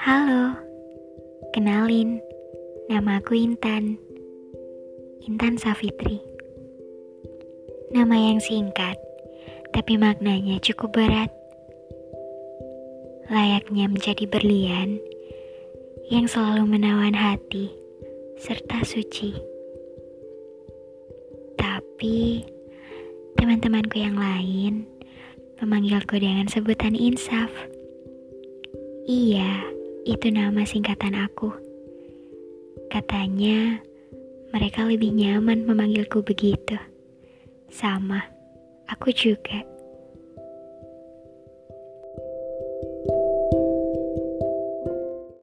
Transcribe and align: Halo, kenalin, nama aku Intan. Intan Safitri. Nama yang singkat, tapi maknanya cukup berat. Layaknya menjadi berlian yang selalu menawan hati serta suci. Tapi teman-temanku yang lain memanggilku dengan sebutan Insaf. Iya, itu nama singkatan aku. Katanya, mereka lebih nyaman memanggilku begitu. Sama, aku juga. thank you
Halo, 0.00 0.56
kenalin, 1.52 2.24
nama 2.88 3.20
aku 3.20 3.36
Intan. 3.36 4.00
Intan 5.28 5.60
Safitri. 5.60 6.24
Nama 7.92 8.32
yang 8.32 8.40
singkat, 8.40 8.96
tapi 9.76 10.00
maknanya 10.00 10.56
cukup 10.64 10.96
berat. 10.96 11.28
Layaknya 13.28 13.92
menjadi 13.92 14.24
berlian 14.24 14.96
yang 16.08 16.24
selalu 16.24 16.64
menawan 16.64 17.12
hati 17.12 17.68
serta 18.40 18.80
suci. 18.88 19.36
Tapi 21.60 22.40
teman-temanku 23.36 24.00
yang 24.00 24.16
lain 24.16 24.88
memanggilku 25.60 26.16
dengan 26.16 26.48
sebutan 26.48 26.96
Insaf. 26.96 27.52
Iya, 29.04 29.69
itu 30.08 30.32
nama 30.32 30.64
singkatan 30.64 31.16
aku. 31.16 31.52
Katanya, 32.88 33.78
mereka 34.50 34.88
lebih 34.88 35.12
nyaman 35.14 35.68
memanggilku 35.68 36.24
begitu. 36.24 36.76
Sama, 37.70 38.24
aku 38.88 39.12
juga. 39.14 39.66
thank 42.80 43.10
you 43.10 43.19